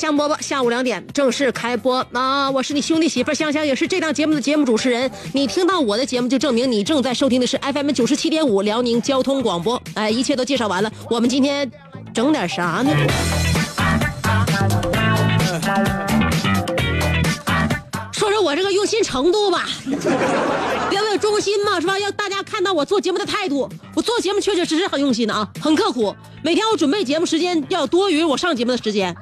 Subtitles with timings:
[0.00, 2.50] 香饽饽下午两点正式开播啊！
[2.50, 5.10] 我是你兄弟媳妇香香，也是这档节目的节目主持人。
[5.34, 9.78] 你听到我的节目，就证明你正在收听的是 FM 九十七点五辽宁交通广播。
[9.92, 11.70] 哎，一切都介绍完了，我们今天
[12.14, 12.90] 整点啥呢？
[18.10, 19.66] 说说我这个用心程度吧，
[20.88, 21.98] 别为忠心嘛，是吧？
[21.98, 26.16] 要大家看到我做节目的态度，我做节目确确实实很用心的啊，很刻苦。
[26.42, 29.14] 每天我准备节目时间要多于我上节目的时间，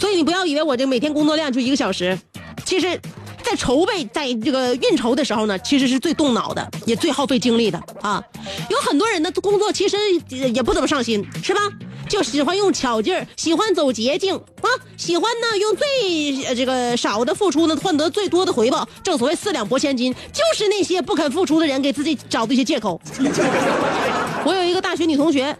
[0.00, 2.18] 所以你不要以为我这每天工作量就一个小时，
[2.64, 2.98] 其实，
[3.42, 8.22] 在筹备在这个运筹的时候呢，其实是最动脑的，也最耗费精力的啊。
[8.70, 9.96] 有很多人的工作其实
[10.30, 11.60] 也不怎么上心，是吧？
[12.08, 18.88] 就喜欢用巧劲儿，喜欢走捷径啊，喜欢呢用最这个少的付出呢换得最多的回报。
[19.04, 23.00] 正所谓四两拨千斤，就是那些不肯付出的人给自己找的一些借口。
[24.44, 25.54] 我有一个大学女同学，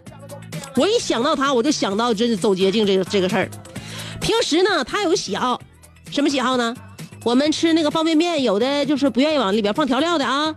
[0.75, 3.49] 我一想到她，我就想到这走捷径这个这个事儿。
[4.21, 5.59] 平时呢，他有个喜好，
[6.11, 6.73] 什么喜好呢？
[7.23, 10.55] 我们吃那个方便面，有的就是不愿意往里边放调料的啊，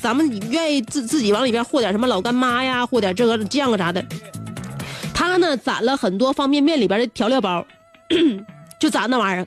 [0.00, 4.04] 咱们愿意自自己往里边和点什么老干妈呀，和点这个酱啊啥的。
[5.12, 7.64] 他呢攒了很多方便面里边的调料包，
[8.80, 9.46] 就攒那玩意儿。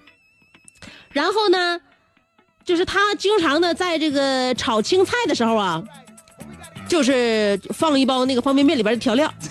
[1.11, 1.79] 然后呢，
[2.63, 5.83] 就是他经常的在这个炒青菜的时候啊，
[6.87, 9.31] 就是放一包那个方便面里边的调料。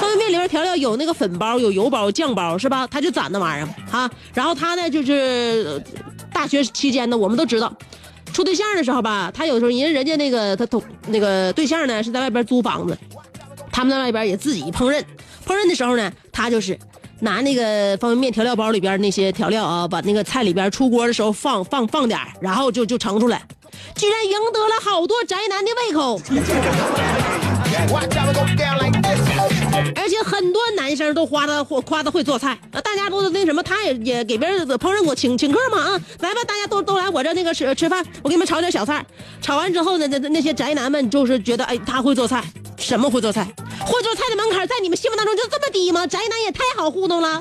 [0.00, 2.86] 方便面里边调料有那个粉包、有油包、酱包，是吧？
[2.86, 4.10] 他就攒那玩意儿啊。
[4.34, 6.00] 然后他呢，就是呃
[6.32, 7.72] 大学期间呢，我们都知道，
[8.32, 12.96] 处对象的时候吧，他有时候人人家那个他同那个对象呢是在外边租房子，
[13.70, 15.02] 他们在外边也自己烹饪。
[15.46, 16.78] 烹饪的时候呢，他就是
[17.20, 23.42] 拿那个方便面调料包里边那些调料啊，把那个菜里边出锅的时候放放放点然后就就盛出来，
[23.96, 26.20] 居然赢得了好多宅男的胃口。
[29.94, 39.04] 而且很多男生都夸他会夸他会做菜，啊，大家都那什么，他也也给别人烹饪过，请请客嘛啊，来吧，大家都都来我这那个吃吃饭，我给你们炒点小菜，
[39.40, 42.42] 炒完之后呢，那那些宅男们就是觉得，哎，他会做菜，
[42.76, 43.46] 什么会做菜？
[43.80, 46.06] 会做菜的门槛在你们心目当中就这么低吗？
[46.06, 47.40] 宅男也太好糊弄了。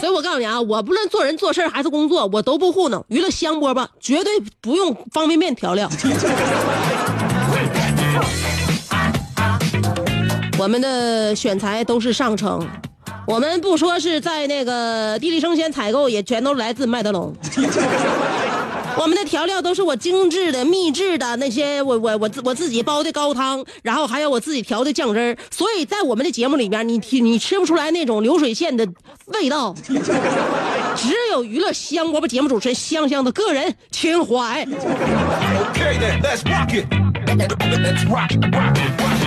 [0.00, 3.04] 所以我告诉你啊，我不论做人做事还是工作，我都不糊弄。
[3.08, 5.90] 娱乐香饽饽绝对不用方便面调料。
[10.58, 12.66] 我们的选材都是上乘，
[13.26, 17.34] 我们不说是在那个地利生鲜采购，也全都来自麦德龙。
[18.96, 28.86] 我们的调料都是我精致的、秘制的那些，我我我自我自己煲的高汤，然后还有我自己调的酱汁儿，所以在我们的节目里边，你听你吃不出来那种流水线的
[29.26, 29.74] 味道，
[30.96, 34.66] 只有娱乐香饽饽节目主持人香香的个人情怀。
[34.66, 36.86] Okay then, let's rock it.
[37.26, 39.20] Let's rock, rock, rock.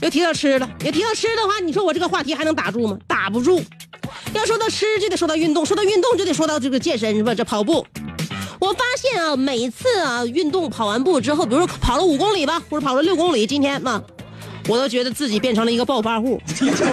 [0.00, 2.96] 又提到吃了，也提到吃的话，你说我这个话题还能打住吗？
[3.06, 3.62] 打不住。
[4.34, 7.34] 要说到吃，就得说到运动；说到运动，就得说到这个健身，是吧？
[7.34, 7.86] 这跑步，
[8.58, 14.02] 我发现啊，每次啊运动跑完步之后，比如说跑了五公里吧，或者跑了六公里，今天嘛，
[14.68, 16.40] 我都觉得自己变成了一个暴发户。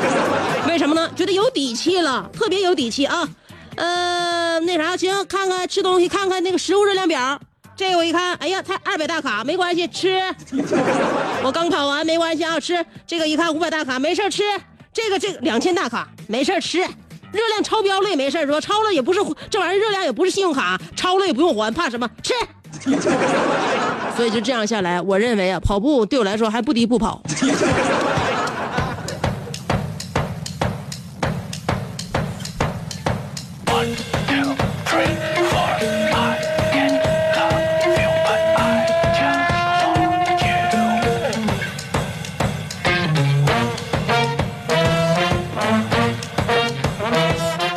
[0.67, 1.09] 为什么呢？
[1.15, 3.27] 觉得有底气了，特别有底气啊。
[3.75, 7.39] 呃，那啥，行，看看吃东西，看看那个食物热量表。
[7.77, 10.21] 这我一看，哎呀，才二百大卡，没关系，吃。
[11.41, 12.85] 我刚跑完，没关系啊，吃。
[13.07, 14.43] 这个一看五百大卡，没事吃。
[14.91, 16.85] 这个这个两千大卡，没事吃。
[17.31, 22.09] 热量超标了也没事说超了也不是这玩意儿热量也不是信用卡，超了也不用还，怕什么？
[22.23, 22.33] 吃。
[24.15, 27.21] 所以就这样下来，我认为啊，跑步对我来说还不低不跑。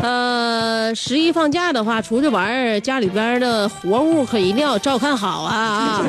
[0.03, 6.05] 呃，十一放假的话，出去玩，家里边的活物可一定要照看好啊啊！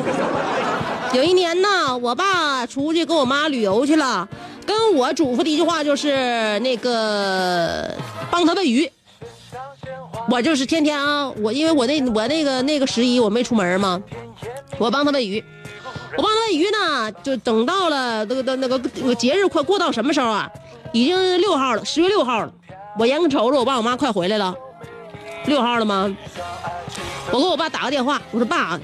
[1.14, 4.28] 有一年呢，我爸出去跟我妈旅游去了，
[4.66, 7.88] 跟我嘱咐的一句话就是那个
[8.32, 8.90] 帮他喂鱼。
[10.28, 14.02] 我就是天天啊，我因为我那我那个那个十一我没出门嘛，
[14.76, 15.44] 我帮他喂鱼。
[16.16, 20.50] 我帮他喂鱼呢，就等到了那个那那个那个节日快过到什么时候啊？
[20.94, 22.52] 已经六号了，十月六号了。
[22.96, 24.54] 我眼瞅着我爸我妈快回来了，
[25.46, 26.16] 六号了吗？
[27.32, 28.78] 我给我爸打个电话，我说爸，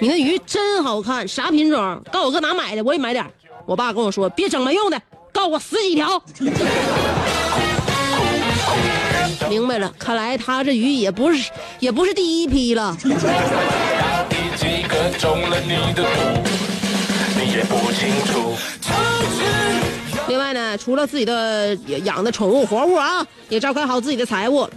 [0.00, 2.02] 你那鱼真好看，啥品种？
[2.10, 3.26] 告诉我搁哪买的，我也买点。
[3.66, 4.98] 我爸跟我说，别整没用的，
[5.34, 6.18] 告诉我十几条。
[9.50, 12.96] 明白了，看来他这鱼也不是也不是第一批了。
[13.02, 13.10] 你
[17.52, 18.56] 也不清楚。
[20.28, 21.74] 另外呢，除了自己的
[22.04, 24.68] 养的宠物活物啊，也照看好自己的财物。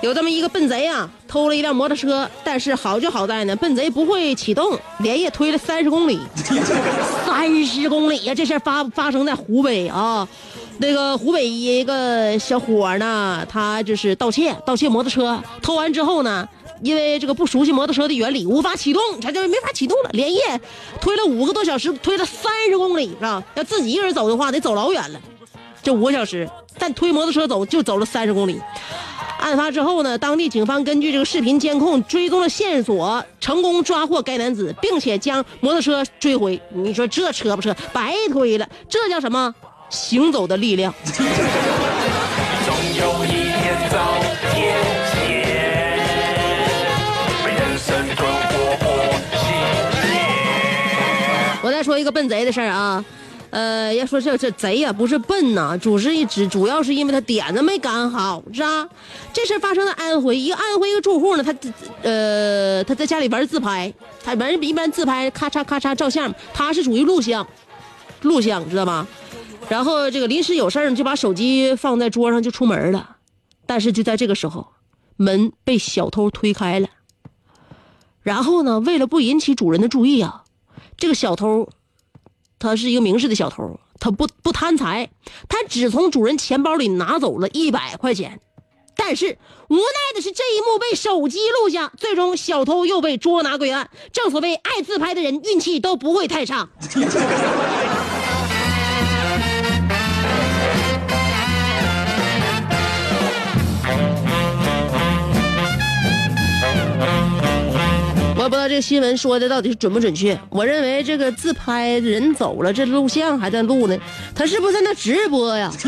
[0.00, 6.18] 有这么一个笨贼啊，偷了一辆摩托车，但是好就好在呢，笨贼不会启动，连夜推了三十公里，
[7.26, 8.34] 三十公里呀！
[8.34, 10.26] 这事儿发发生在湖北啊，
[10.78, 16.48] 那个湖北一个小伙呢，他就是盗窃，盗窃摩托车，偷完之后呢，
[16.84, 20.60] 因为这个不熟悉摩托车的原理，无法启动，他就没法启动了，连夜
[21.00, 23.42] 推了五个多小时，推了三十公里，是吧？
[23.54, 25.18] 要自己一个人走的话，得走老远了，
[25.82, 26.46] 这五个小时，
[26.78, 28.60] 但推摩托车走就走了三十公里。
[29.38, 36.60] 案发之后呢，当地警方根据这个视频监控追踪了线索，成功抓获该男子，并且将摩托车追回。
[36.74, 37.74] 你说这扯不扯？
[37.94, 39.54] 白推了，这叫什么？
[39.88, 40.92] 行走的力量。
[52.04, 53.02] 一个笨贼的事儿啊，
[53.48, 58.86] 呃，要说这这贼呀、不是笨呐，主是一只主要是因为他点子没赶好，是吧？
[59.32, 61.54] 这事发生在安徽，一个安徽一个住户呢，他
[62.02, 63.90] 呃他在家里玩自拍，
[64.22, 67.46] 他玩一般自拍咔嚓咔嚓照相，他是属于录像，
[68.20, 69.08] 录像知道吗？
[69.70, 73.16] 然后这个临时有事儿，就把手机放在桌上就出门了，
[73.64, 74.66] 但是就在这个时候，
[75.16, 76.88] 门被小偷推开了。
[78.22, 80.44] 然后呢，为了不引起主人的注意啊，
[80.96, 81.68] 这个小偷，
[82.64, 85.10] 他是一个明事的小偷，他不不贪财，
[85.48, 88.40] 他只从主人钱包里拿走了一百块钱。
[88.96, 89.36] 但是
[89.68, 93.90] 无奈的是，这一幕被手机录下，最终小偷又被捉拿归案。
[94.12, 96.68] 正所谓，爱自拍的人运气都不会太差。
[108.44, 110.38] 我不知道这个新闻说的到底是准不准确。
[110.50, 113.96] 我认为这个自拍人走了，这录像还在录呢，
[114.34, 115.72] 他是不是在那直播呀？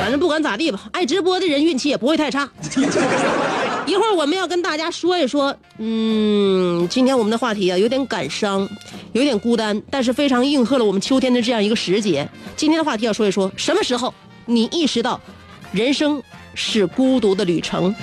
[0.00, 2.48] 反正不管咋地吧，爱直播的人运气也不会太差。
[3.84, 8.66] 一会儿我们要跟大家说一说，嗯，今天我们的话题啊有点感伤，
[9.12, 12.26] 有点孤单，但是非常应和了我们秋天的这样一个时节。
[12.56, 14.14] 今天的话题要说一说，什么时候
[14.46, 15.20] 你意识到
[15.70, 16.22] 人生
[16.54, 17.94] 是孤独的旅程？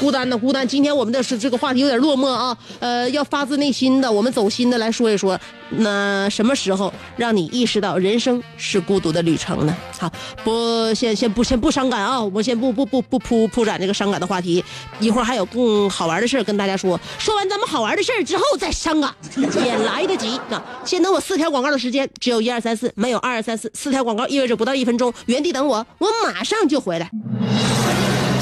[0.00, 5.38] 孤单的孤单，今天我们的是这个话题有点落寞啊，呃，要发自内心的，我们走心的来说一说，
[5.68, 9.76] 那什么时候让你意识到人生是孤独的旅程呢？
[9.98, 10.10] 好，
[10.42, 14.64] 不，先先不先不伤感啊，我们先不不不不铺铺展这个伤感的话题，
[15.00, 16.98] 一会儿还有更好玩的事儿跟大家说。
[17.18, 20.64] 说完咱们好玩的事儿之后再伤感，也来得及啊！
[20.82, 27.10] 先等我四条广告的时间，只有一二三四，没有二二三四，四条广告意味着不到一分钟，原地等我，我马上就回来。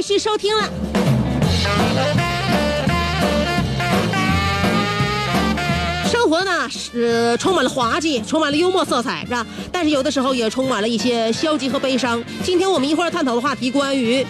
[0.00, 0.64] 继续收听了。
[6.10, 9.46] 生活呢是充满了滑稽，充满了幽默色彩，是吧？
[9.70, 12.24] 但是有的时候也充满了一些消极和悲伤。
[12.42, 14.24] 今天我们一会儿探讨的话题关于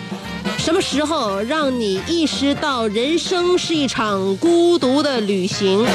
[0.58, 5.86] 什么时候让你意识到人生是一场孤独的旅行。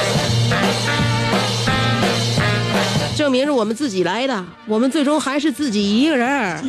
[3.18, 6.64] 证明是我们自己来的，我们最终还是自己一个人。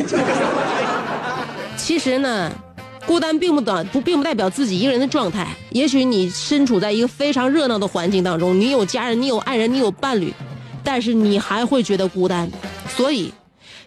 [1.76, 2.50] 其实呢，
[3.06, 5.46] 孤单并不短不并不代表自己一个人的状态。
[5.70, 10.34] 也许你身处在一个非常热闹的环境当中，你有家人，你有爱人，你有伴侣，
[10.82, 12.50] 但是你还会觉得孤单。
[12.96, 13.32] 所以，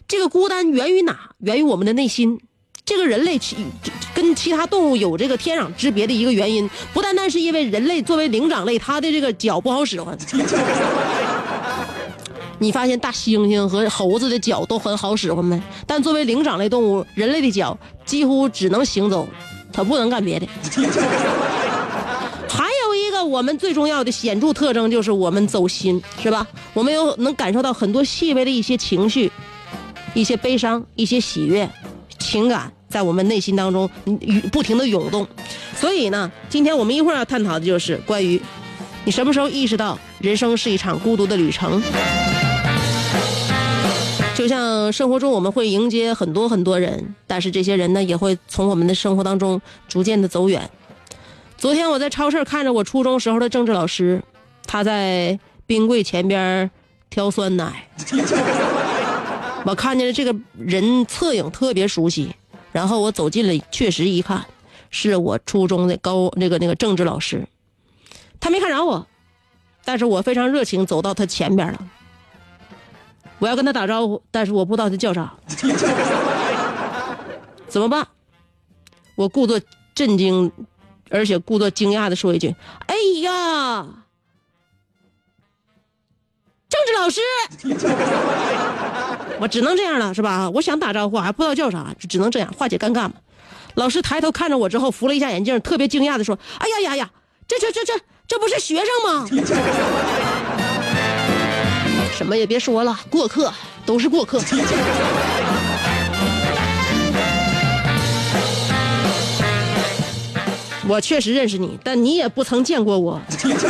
[0.08, 1.32] 这个孤单源于哪？
[1.40, 2.40] 源于我们的内心。
[2.86, 3.56] 这个人类其
[4.16, 10.18] 跟其他动物有这个天壤之别的一个原因，不单单是因为人类作为灵长类，它的这个脚不好使唤。
[12.60, 15.60] 你发现大猩猩和猴子的脚都很好使唤没？
[15.88, 19.28] 但作为灵长类动物，人类的脚几乎只能行走，
[19.72, 20.48] 它不能干别的。
[22.50, 26.46] 还有一个我们最重要的显著特征就是我们走心，是吧？
[26.74, 29.32] 我们有能感受到很多细微的一些情绪，
[30.14, 31.70] 一些悲伤，一些喜悦，
[32.18, 33.90] 情感在我们内心当中
[34.52, 35.26] 不停的涌动。
[35.78, 38.42] 所以呢，今天我们一会儿要探讨的就是关于
[39.06, 41.82] 你什么时候意识到人生是一场孤独的旅程。
[44.40, 50.70] 就像生活中我们会迎接很多很多人，但是这些人呢也会从我们的生活当中逐渐的走远。
[51.58, 54.24] 昨天我在超市看着我初中时候的政治老师，
[54.66, 56.72] 他在冰柜前边
[57.10, 57.90] 挑酸奶。
[59.66, 62.34] 我看见了这个人侧影特别熟悉，
[62.72, 64.46] 然后我走近了，确实一看，
[64.90, 67.46] 是我初中的高那个那个政治老师。
[68.40, 69.06] 他没看着我，
[69.84, 71.88] 但是我非常热情走到他前边了。
[73.40, 75.34] 我要跟他打招呼，但是我不知道他叫啥，
[77.68, 78.08] 怎么办？
[79.16, 79.60] 我故作
[79.94, 80.50] 震惊，
[81.10, 82.56] 而且故作惊讶的说一句
[82.88, 83.86] ：“哎呀，
[86.70, 87.20] 政治老师！”
[89.42, 90.50] 我只能这样了，是吧？
[90.50, 93.14] 我想打招呼，还不知道叫啥，就只能这样化解尴尬嘛。
[93.76, 97.10] 老师抬头看着我之后，扶了一下眼镜，特别惊讶的说：“哎呀呀呀，
[97.48, 97.94] 这这这这
[98.28, 99.28] 这不是学生吗？”
[102.20, 103.50] 什么也别说了，过客
[103.86, 104.42] 都是过客。
[110.86, 113.18] 我确实认识你，但你也不曾见过我，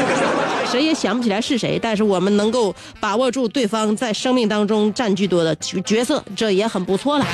[0.65, 1.77] 谁也想不起来是谁。
[1.79, 7.27] 但是我们能够把握住对方在生命当中占据多的角色，这也很不错了。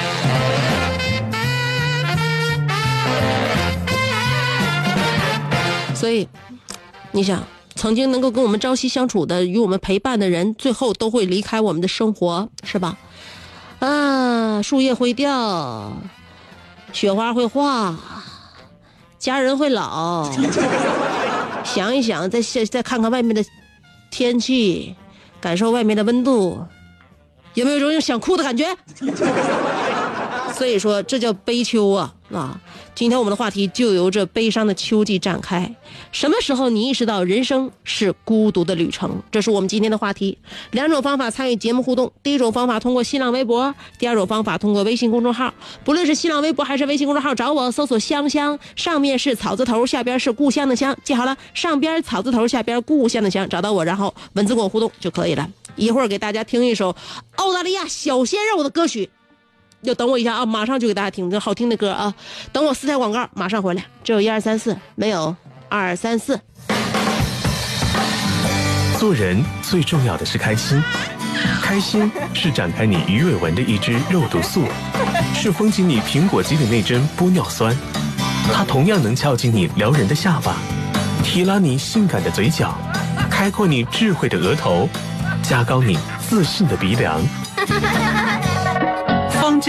[5.96, 6.28] 所以，
[7.14, 7.42] 你想。
[7.76, 12.98] 曾经能够跟我们朝夕相处的、与我们陪伴的人，最后都会离开我们的生活，是吧？
[13.80, 15.92] 啊，树叶会掉，
[16.94, 18.00] 雪花会化，
[19.20, 20.32] 家人会老。
[21.66, 23.44] 想一想，再再再看看外面的
[24.10, 24.96] 天气，
[25.42, 26.66] 感受外面的温度，
[27.56, 28.66] 有没有种想哭的感觉？
[30.56, 32.60] 所以说，这叫悲秋啊啊！
[32.96, 35.76] 今天我们的话题就由这悲伤的秋季展开。
[36.12, 39.22] 什么时候你意识到人生是孤独的旅程？
[39.32, 40.38] 这是我们今天的话题。
[40.72, 45.54] 两种方法参与节目互动：第一种方法通过新浪微博，第二种方法通过微信公众号。
[45.84, 55.48] 不论是新浪微博还是微信公众号，找我搜索“香香”，上面是草字头，下边是故乡的乡，记好了，上边草字头，下边故乡的乡，找到我，然后文字跟我互动就可以了。
[55.76, 56.96] 一会儿给大家听一首
[57.36, 59.10] 澳大利亚小鲜肉的歌曲。
[59.86, 62.14] 就等我一下啊，马上就给大家听这好听的歌啊！
[62.52, 63.86] 等我四条广告，马上回来。
[64.04, 65.34] 只有一二三四，没有
[65.70, 66.40] 二三四。
[69.00, 70.82] 做人最重要的是开心，
[71.62, 74.64] 开心是展开你鱼尾纹的一支肉毒素，
[75.34, 77.76] 是封紧你苹果肌的那针玻尿酸，
[78.52, 80.56] 它同样能翘起你撩人的下巴，
[81.24, 82.76] 提拉你性感的嘴角，
[83.30, 84.90] 开阔你智慧的额头，
[85.44, 87.22] 加高你自信的鼻梁。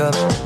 [0.00, 0.39] Up.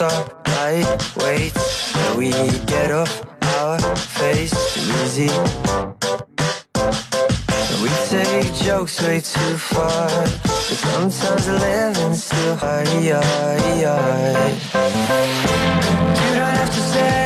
[0.00, 1.94] Lightweights.
[1.94, 2.30] Yeah, we
[2.66, 3.24] get off
[3.58, 5.30] our face too easy.
[7.82, 13.12] We take jokes way too far But sometimes the living's too hard You
[16.34, 17.23] don't have to say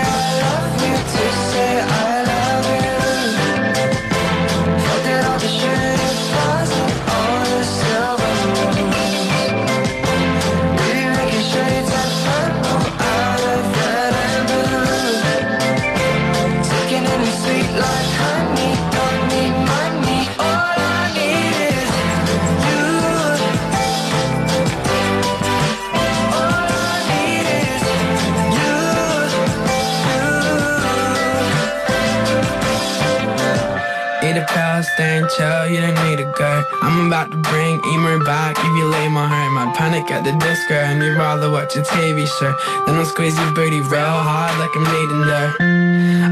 [35.71, 36.65] you don't need a guard.
[36.83, 38.57] I'm about to bring Emer back.
[38.59, 40.75] If you lay my heart, my panic at the disco.
[40.75, 42.55] And you'd rather watch a TV show.
[42.87, 45.51] Then I'll squeeze your booty real hard like I'm needing there.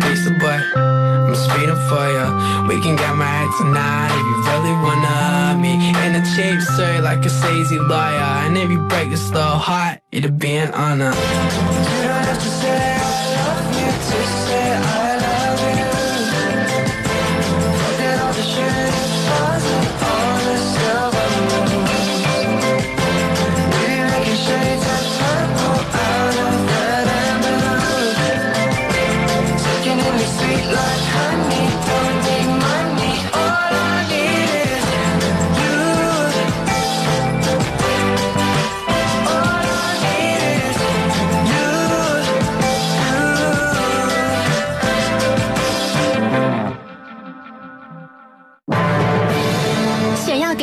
[0.08, 2.26] Lisa boy, I'm speeding for you.
[2.68, 5.74] We can get married tonight if you really wanna me.
[6.06, 8.32] In a cheap suit like a sleazy lawyer.
[8.44, 11.12] And if you break the slow heart, it'll be an honor.
[11.12, 13.15] Have to say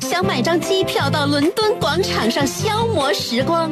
[0.00, 3.70] 想买张机票到伦敦广场上消磨时光，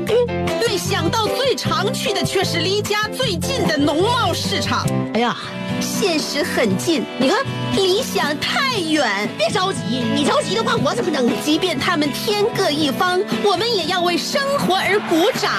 [0.61, 4.85] 没想到最常去的却是离家最近的农贸市场。
[5.15, 5.37] 哎呀，
[5.81, 7.39] 现实很近，你看
[7.77, 9.29] 理想太远。
[9.39, 11.31] 别着急，你着急的话，我怎么能？
[11.45, 15.51] 即便他们天各一方，我们也要为生活而鼓掌。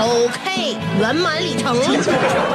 [0.00, 1.76] OK，圆满里程。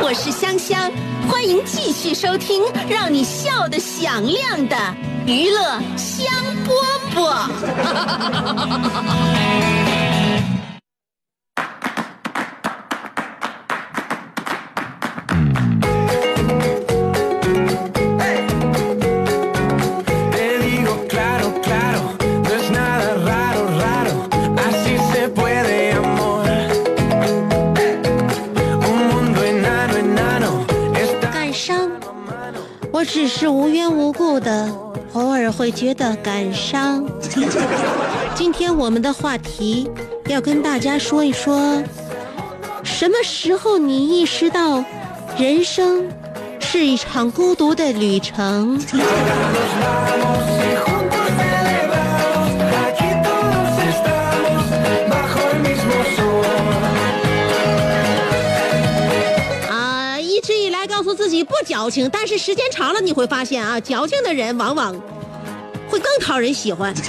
[0.01, 0.91] 我是香香，
[1.29, 4.75] 欢迎继续收听让你笑得响亮的
[5.25, 6.25] 娱乐香
[6.65, 6.69] 饽
[7.13, 7.19] 饽。
[31.31, 31.89] 感伤，
[32.91, 34.69] 我只是无缘无故的，
[35.13, 37.05] 偶尔会觉得感伤。
[38.35, 39.89] 今天我们的话题
[40.27, 41.81] 要跟大家说一说，
[42.83, 44.83] 什么时候你意识到
[45.37, 46.05] 人生
[46.59, 48.79] 是一场孤独的旅程？
[61.49, 64.93] 不矫情，但是时间长了你会发现啊，矫情的人往往
[65.89, 66.93] 会更讨人喜欢。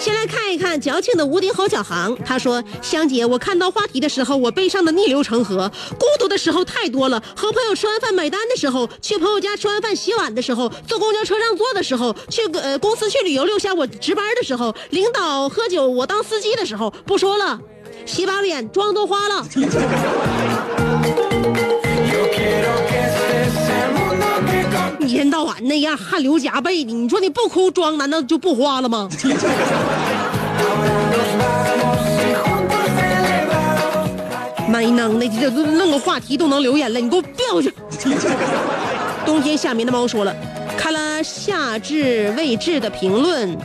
[0.00, 7.22] 先来看一看矫情的无敌侯小航，他说：“香姐，我看到话题的时候，我悲伤的逆流成河，孤独的时候太多了。
[7.36, 17.60] 和朋友吃完饭买单的时候，去朋友家吃完饭洗碗的时候，坐公交车让座的时候，去呃公司去旅游留下我值班的时候，领导喝酒我当司机的时候，不说了，
[18.06, 19.46] 洗把脸妆都花了。”
[24.98, 29.08] 一天到晚那样汗流浃背的，你说你不哭妆难道就不花了吗？
[34.68, 37.74] 没能的，这弄个话题都能流眼泪，你给我别去！
[39.26, 40.34] 冬天下面的猫说了，
[40.78, 43.58] 看了夏至未至的评论，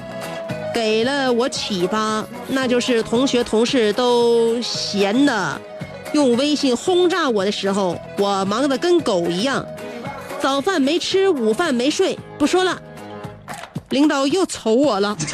[0.74, 5.62] 给了我启发，那就是同学同事都闲的，
[6.16, 9.66] 用微信轰炸我的时候，我忙得跟狗一样。
[10.40, 12.82] 早饭没吃，午饭没睡，不说了。
[13.90, 15.18] 领导又瞅我了。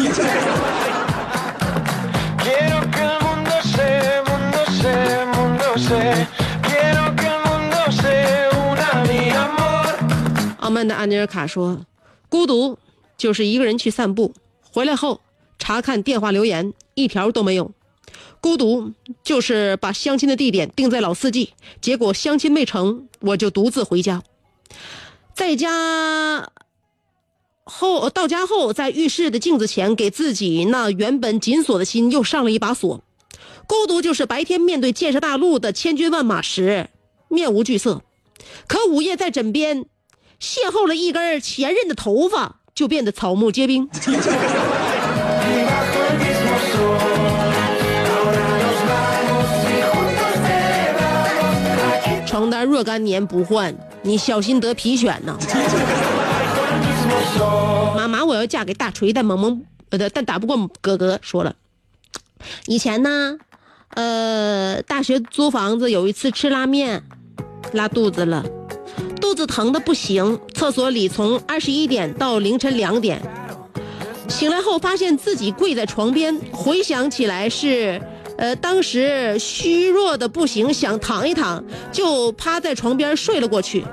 [10.62, 11.86] 傲慢的安尼尔卡说
[12.28, 12.80] ：“孤独
[13.16, 14.34] 就是一个人去散步，
[14.74, 15.22] 回来后
[15.60, 17.70] 查看电话留言，一条都没有。
[18.42, 18.92] 孤独
[19.24, 24.24] 就是把相亲的地点定在老四季，结果相亲没成，我就独自回家。”
[25.34, 26.52] 在家
[27.64, 33.04] 后到家后，在浴室的镜子前，给自己那原本紧锁的心又上了一把锁。
[33.68, 36.90] 孤独就是白天面对建设大陆的千军万马时
[37.30, 38.02] 面无惧色，
[38.68, 39.86] 可午夜在枕边
[40.42, 43.88] 邂逅了一根前任的头发，就变得草木皆兵。
[52.32, 53.76] 床单若干年不换。
[54.04, 55.38] 你小心得皮癣呢！
[57.94, 61.20] 妈妈，我要嫁给大锤，但萌萌呃，但打不过哥哥。
[61.22, 61.54] 说了，
[62.68, 63.38] 以前呢，
[63.96, 67.04] 呃，大学租房子，有一次吃拉面，
[67.74, 68.46] 拉肚子了，
[69.20, 73.22] 肚子疼的不行，厕所里从二十一点到凌晨两点，
[74.30, 78.02] 醒来后发现自己跪在床边，回想起来是。
[78.42, 83.86] 呃，当时虚弱的不行，想躺一躺，就趴在床边睡了过去。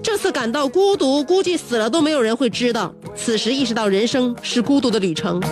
[0.00, 2.94] 这次感到孤独，估计死了都没有人会知道。
[3.16, 5.42] 此时意识到人生是孤独的旅程，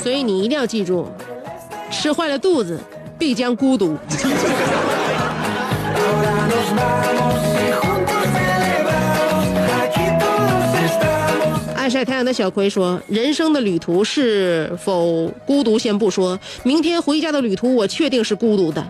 [0.00, 1.08] 所以你一定要记住，
[1.90, 2.78] 吃坏了肚子，
[3.18, 3.98] 必将孤独。
[11.92, 15.78] 晒太阳的小葵说：“人生的旅途是否孤独？
[15.78, 18.82] 先不说，明天回家的旅途，我确定是孤独的。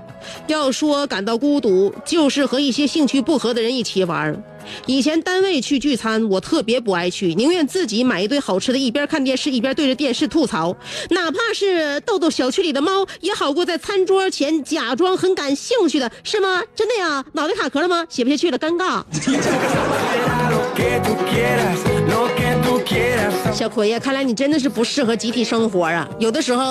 [0.46, 4.40] 要说感到孤独，就是和一些兴趣不合的人一起玩。
[4.86, 10.76] 以前单位去聚餐，我特别不爱去，宁愿自己买一堆好吃的，一边看电视一边对着电视吐槽，
[11.10, 16.62] 哪怕是逗逗小区里的猫，也好过在餐桌前假装很感兴趣的，是吗？
[16.76, 17.24] 真的呀？
[17.32, 18.06] 脑袋卡壳了吗？
[18.08, 19.02] 写不下去了，尴尬。
[23.52, 26.08] ”小葵呀，看来你真的是不适合集体生活啊！
[26.18, 26.64] 有的时候，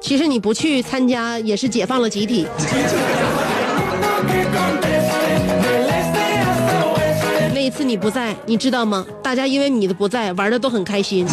[0.00, 2.46] 其实你不去参加也是解放了集体。
[7.54, 9.04] 那一次你不在，你知道吗？
[9.22, 11.26] 大家因为你的不在，玩的都很开心。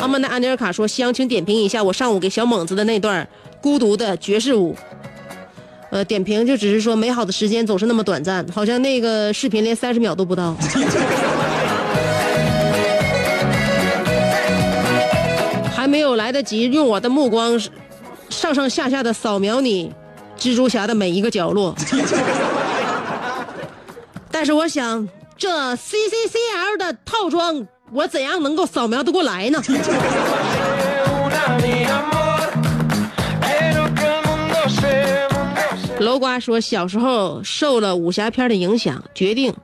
[0.00, 3.26] 阿曼的安尼尔卡说：“香，请点评一下我上午给小猛子的那段
[3.62, 4.76] 孤独的爵士舞。”
[5.92, 10.56] 呃，点评就只是说，美好的时间总是那么短暂，好像那个视频连三十秒都不到。
[15.70, 17.60] 还没有来得及用我的目光
[18.30, 19.92] 上上下下的扫描你
[20.38, 21.74] 蜘蛛侠的每一个角落，
[24.30, 29.62] 但是我想，这 C C C L 的套装，我怎样能够扫描得过来呢？
[36.02, 39.54] 楼瓜说：“小时候受了武侠片的影响，决定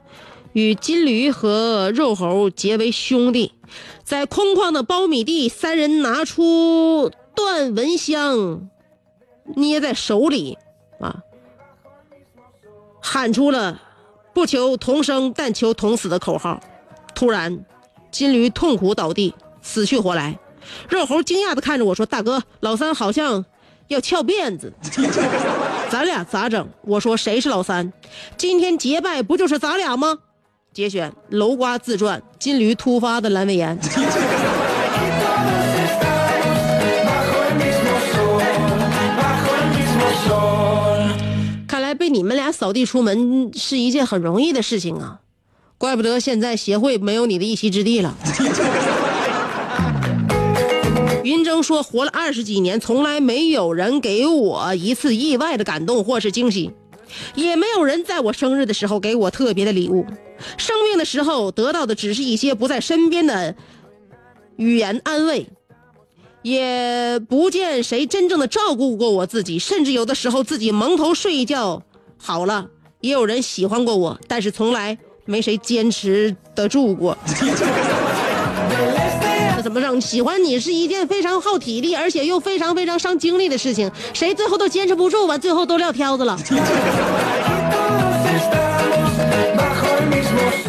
[0.52, 3.52] 与金驴和肉猴结为兄弟。
[4.04, 8.68] 在空旷的苞米地，三人拿出段蚊香，
[9.56, 10.56] 捏在手里，
[11.00, 11.18] 啊，
[13.02, 13.82] 喊出了
[14.32, 16.60] ‘不求同生，但求同死’的口号。
[17.14, 17.64] 突然，
[18.10, 20.38] 金驴痛苦倒地，死去活来。
[20.88, 23.44] 肉猴惊讶地看着我说：‘大哥，老三好像……’”
[23.88, 24.70] 要翘辫子，
[25.90, 26.68] 咱俩咋整？
[26.82, 27.92] 我说谁是老三？
[28.36, 30.18] 今天结拜不就是咱俩吗？
[30.72, 33.78] 节选楼瓜自传：金驴突发的阑尾炎。
[41.66, 42.36] 看来被你们。
[42.36, 45.20] 俩扫地出门是一件很容易的事情啊，
[45.78, 48.14] 怪不得现在协会没有你的一席之地了。
[51.28, 56.70] 云峥说：“活了二十几年，从来没有人给我一次意外的感动或是惊喜，
[57.34, 60.06] 也没有人在我生日的时候给我特别的礼物。
[60.56, 63.54] 生病的时候得到的只是一些不在身边的
[64.56, 65.46] 语言安慰，
[66.40, 71.82] 也不见谁真正的照顾过我自己，甚至有的时候自己蒙头睡一觉
[72.16, 72.68] 好了。
[73.02, 77.18] 也有人喜欢过我，但是从来没谁坚持得住过。”
[79.68, 80.00] 怎么整？
[80.00, 86.38] 喜欢你是一件非常耗体力，而且又非常非常伤精力的事情，谁最后都坚持不住，完最后都撂挑子了。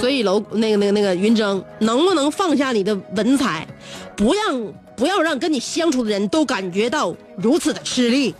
[0.02, 3.66] 所以楼那个那个那个云峥，能不能放下你的文采，
[4.18, 8.36] 不让不要让跟你相处的人都感觉到如此的吃力。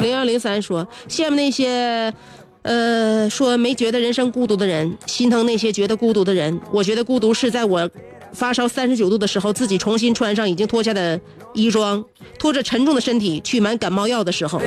[0.00, 2.12] 零幺零三说：羡慕那些，
[2.66, 6.60] 呃，说没觉得人生孤独的人，心疼那些觉得孤独的人。
[6.72, 7.88] 我觉得孤独是在我
[8.32, 11.20] 发烧三十九度的时候，自己重新穿上已经脱下的
[11.54, 12.04] 衣装，
[12.40, 14.60] 拖着沉重的身体去买感冒药的时候。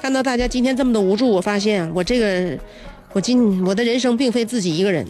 [0.00, 2.58] 看到大家今天这么的无助，我发现，我这个，
[3.12, 5.06] 我今我的人生并非自己一个人。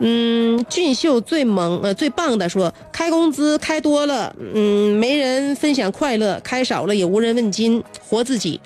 [0.00, 8.60] 嗯，俊秀最萌呃最棒的说，开工资开多了，嗯，没人分享快乐；开少了也无人问津，活自己，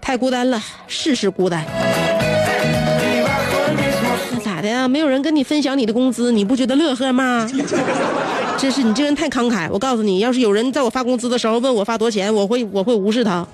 [0.00, 1.64] 太孤单了，事事孤单。
[4.32, 4.88] 那咋的呀？
[4.88, 7.46] 没有人跟你分享你的工资，你不觉得乐呵吗？
[8.56, 9.68] 真是你这人太慷慨。
[9.70, 13.46] 我告诉你，要是有人在我发工资的时候问我发多少钱，我会我会无视他。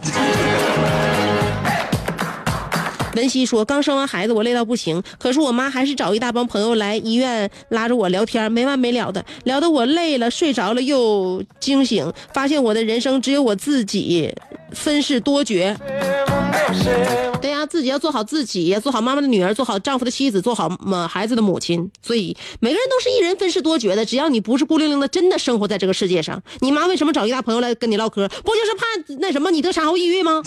[3.15, 14.33] 文熙说：“刚生完孩子，我累到不行，可是我妈还是找一大帮朋友来医院拉着我聊天，没完没了的，聊得我累了，睡着了又惊醒，发现我的人生只有我自己，
[14.73, 15.55] 分饰多角。
[17.41, 20.69] 对呀，自己要做好自己，做好妈妈的女儿，做好丈夫的妻子，做好
[21.09, 21.91] 孩子的母亲。
[22.03, 24.05] 所以每个人都是一人分饰多角的。
[24.05, 28.29] 只要你不是孤零零的，真的生活在这个世界上，你妈为什么找一大朋友来跟你唠嗑？
[28.29, 28.85] 不就是怕
[29.21, 30.43] 那什么你得产后抑郁吗？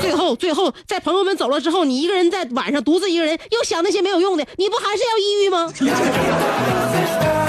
[0.00, 5.72] 最后，最后，在朋友们走了之后，你一个人在晚上独自一个人，又想那些没有用的，你不还是要抑郁吗？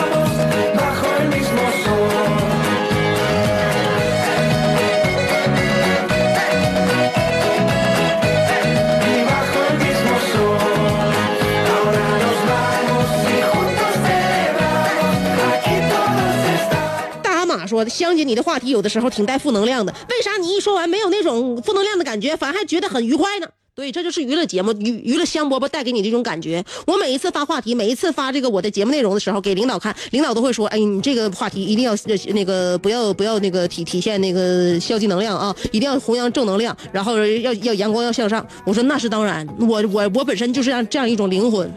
[17.73, 26.63] 大蛤蟆说：“香姐，你的话题有的时候挺带负能量的，为啥你一说完没有那种负能量的感觉，反而还觉得很愉快呢？”对，这就是娱乐节目，娱娱乐香饽饽带给你这种感觉。
[26.85, 31.95] 我每一次发话题，每一次发这个我的节目内容的时候，给领导看，领导都会说：“哎，你这个话题一定要
[32.35, 41.67] 那个不要不要那个体体现那个消极能量啊，一定要弘扬正能量，然后要要阳光要向上。”我说那是当然，我我我本身就是这样这样一种灵魂，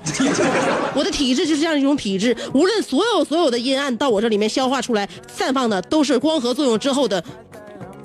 [0.94, 7.24] 我的体质就是这样一种体质，无论所有所有的阴暗到我这里面消化出来，散放的都是光合作用之后的，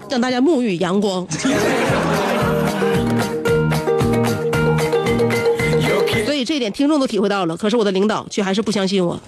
[0.09, 1.27] 让大家沐浴阳光。
[6.43, 9.19] 这一点听众都体会到了，可是我的领导却还是不相信我。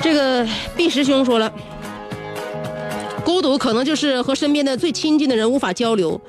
[0.00, 1.52] 这个毕师兄说了。
[3.24, 6.20] 孤独可能就是和身边的最亲近的人无法交流，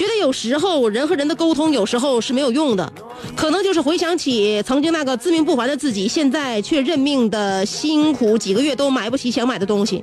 [0.00, 2.90] 觉得有时候人和人的沟通有时候是没有用的，
[3.36, 10.02] 可能就是回想起曾经那个自命不凡的自己，现在却认命的辛苦几个月都买不起想买的东西，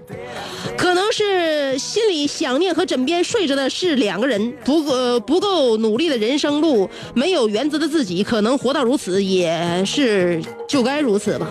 [0.77, 11.47] 可能是心里想念和枕边睡着的是两个人，不够不够努力的人生路，没有原则的自己，可能活到如此也是就该如此吧。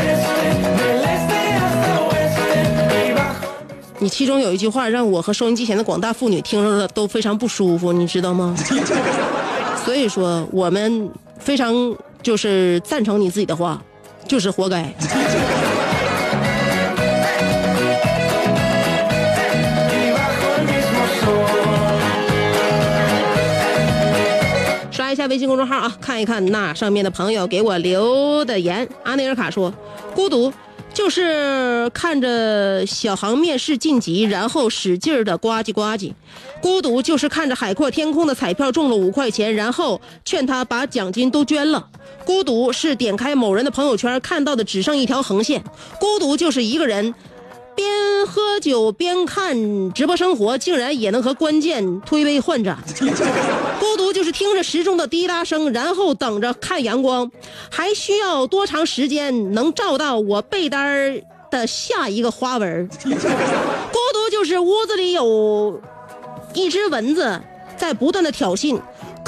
[4.04, 8.54] 你其中有一句话让我和收音机前的广大妇女听着了都非常不舒服，你知道吗？
[9.82, 11.74] 所以说我们非常
[12.22, 13.82] 就是赞成你自己的话，
[14.28, 14.94] 就是活该。
[24.90, 28.86] 刷一下微信公众号啊，看一看那上面的朋友给我留的言。
[29.02, 29.72] 阿内尔卡说
[30.14, 30.52] ：“孤独。”
[30.94, 36.12] 就是看着小航面试晋级，然后使劲儿的呱唧呱唧；
[36.62, 41.88] 孤独就是看着海阔天空的彩票中了五块钱，然后劝他把奖金都捐了。
[42.24, 45.62] 孤独是点开某人的朋友圈，看到的只剩一条横线。
[45.98, 47.12] 孤独就是一个人
[47.74, 52.78] 边喝酒边看直播生活，竟然也能和关键推杯换盏。
[53.80, 57.30] 孤独就是听着时钟的滴答声，然后等着看阳光，
[57.70, 62.88] 还需要多长时间能照到我被单儿的下一个花纹？
[62.98, 65.80] 孤独就是屋子里有
[66.54, 67.40] 一只蚊子
[67.76, 68.80] 在不断的挑衅。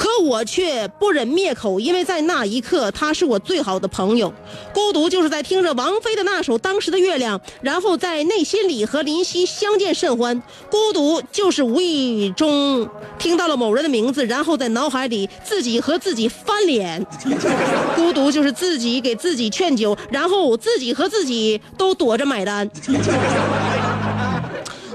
[0.07, 4.33] 可我却不忍灭口，因为在那一刻，他是我最好的朋友。
[4.73, 10.41] 孤独就是在听着王菲的那首《当时的月亮》，然后在内心里和林夕相见甚欢。
[10.71, 12.87] 孤独就是无意中
[13.19, 17.05] 听到了某人的名字，然后在脑海里自己和自己翻脸。
[17.93, 22.69] 孤独就是自己给自己劝酒，然后自己和自己都躲着买单。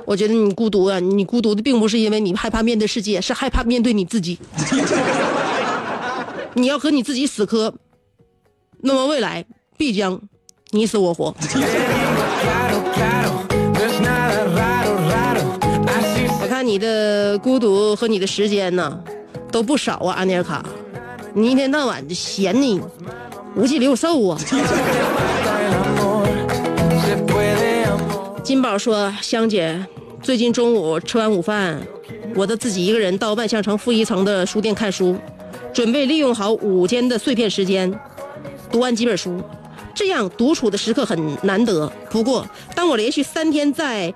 [0.04, 4.38] 我觉得你孤独啊，你孤独的并不是因为你害怕面对世界，是害怕面对你自己。
[6.54, 7.72] 你要和你自己死磕，
[8.82, 9.44] 那么未来
[9.78, 10.20] 必将
[10.70, 11.34] 你死我活。
[16.40, 19.02] 我看你的孤独和你的时间呢，
[19.50, 20.62] 都不少啊，安妮尔卡，
[21.32, 22.80] 你一天到晚就闲的
[23.56, 24.38] 五脊六受啊。
[28.42, 29.86] 金宝说：“香姐，
[30.20, 31.80] 最近中午吃完午饭，
[32.34, 35.16] 我都自己一个人到万象城负一层的书店看书，
[35.72, 37.92] 准备利用好午间的碎片时间，
[38.68, 39.40] 读完几本书。
[39.94, 41.90] 这样独处的时刻很难得。
[42.10, 44.12] 不过，当我连续三天在，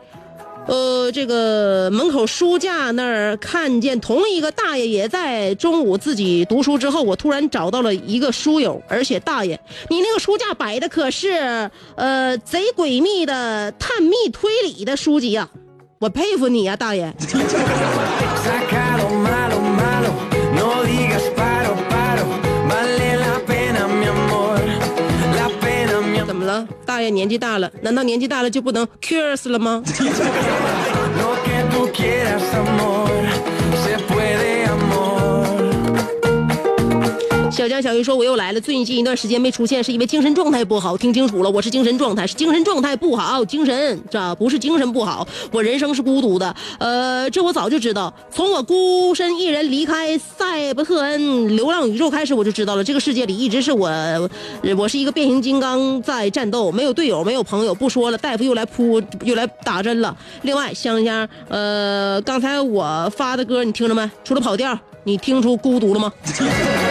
[0.67, 15.49] 呃，这个门口书架那儿看见同一个大爷也在中午自己读书之后，我突然找到了一个书友，而且大爷，你那个书架摆的可是呃贼诡秘的探秘推理的书籍啊！
[16.01, 17.15] 我佩服你呀、大爷。
[26.47, 26.67] 了？
[26.87, 29.83] 大爷年纪大了，难道年纪大了就不能 curious 了吗？
[37.57, 40.95] 小江小鱼说：“我又来了，最近一段时间没出现，是因为精神状态不好。
[40.95, 45.27] 听清楚了，我是精神状态，是精神状态不好，精神这不是精神不好。
[45.51, 48.13] 我人生是孤独的，呃，这我早就知道。
[48.31, 53.89] 从我孤身一人离开塞伯特恩流浪宇宙开始，我就知道了，这个世界里一直是我，
[54.77, 57.75] 我是一个变形金刚在战斗，没有队友，没有朋友。
[57.75, 60.15] 不说了，大夫又来扑，又来打针了。
[60.43, 64.11] 另外，香香，呃，刚才我发的歌你听着没？
[64.25, 66.13] 除了跑调，你听出孤独了吗？”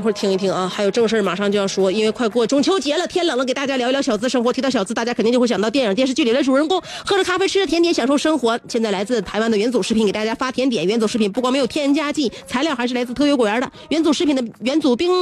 [0.00, 4.50] 一会儿听一听啊，还有正事儿马上就要说，因为快过中秋节了，天冷了，给大家聊一聊小资生活。
[4.50, 8.58] 提到小资，大家肯定就会想到电影、电视剧里的主人公喝着咖啡，吃着甜点，享受生活。
[8.66, 13.70] 现在来自台湾的元祖食品给大家发甜点，元祖食品不光没有添加剂，材料还是来自特约果园的。
[13.90, 15.12] 元祖食品的元祖冰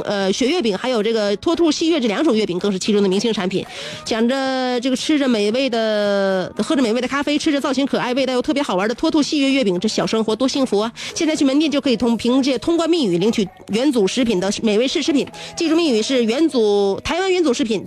[0.00, 3.64] 呃雪月饼，还有这个脱兔细月这两种月饼，更是其中的明星产品。
[4.04, 10.92] 想着这个吃着美味的，喝着美味的咖啡，吃着造型可爱、味道又特别好玩的脱兔细月月饼，这小生活多幸福啊！
[11.14, 17.86] 现在去门店就可以通凭借通关密语领取元祖食品的美味试食品，记住密语是元祖台湾元祖食品。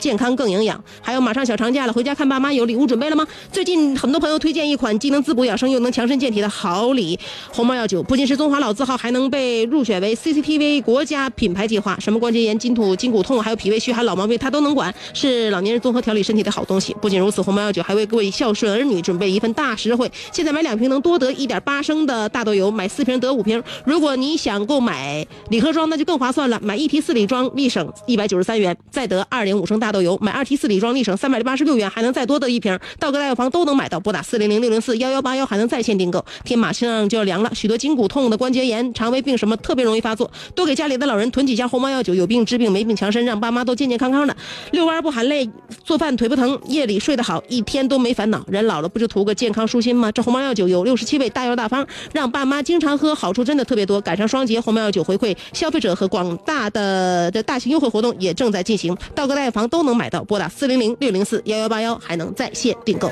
[0.00, 3.24] 健康更营养，还有马上小长假了，回家看爸妈有礼物准备了吗？
[3.52, 7.18] 最近很多朋友推荐一款既能滋补养生又能强身健体的好礼——
[7.52, 11.96] 红毛药酒，不仅是中华老字号，还能被入选为 CCTV 国家品牌计划。
[12.00, 16.96] 什么关节炎、筋土、筋骨痛，还有脾胃虚寒、老毛病，它都能管，是老年人综合调理身体的好东西。
[17.00, 23.62] 不仅如此，红毛药酒还为各位孝顺儿女准备一份大实惠，现在买两瓶能多得一点八升的大豆油，买四瓶得五瓶。
[23.84, 32.78] 如果你想购买礼盒装，那就更划算了，买一提四礼装立省一百九十三元，再得二点五升大豆油，买二提四礼装立省三百八十六元，还能再多得一瓶。
[32.98, 36.24] 道格大药房都能买到，拨打四零零六零四幺幺八幺，还能在线订购。
[36.44, 44.36] 天马上就要凉了，许多筋骨痛的、关节炎、肠胃病什么特别容易发作，多给家里的老人囤几箱红毛药酒，有病治病，没病强身，让爸妈都健健康康的。
[44.72, 45.48] 遛弯不喊累，
[45.84, 48.44] 做饭腿不疼，夜里睡得好，一天都没烦恼。
[48.48, 50.10] 人老了不就图个健康舒心吗？
[50.12, 54.00] 这红毛药酒有六十七味大药大方，让爸妈经常喝，好处真的特别多。
[54.00, 60.22] 赶上双节，红毛药酒回馈消费者和广大的的大型优惠活动也正在进行，道格大药房都都能买到。
[60.22, 63.10] 拨打四零零六零四幺幺八幺，还能在线订购。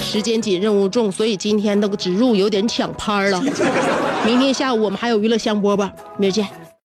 [0.00, 3.40] 时间紧，任务重，所以今天那个植入有点抢拍了。
[4.26, 5.88] 明天下午我们还有娱乐香饽饽，
[6.18, 6.48] 明儿见。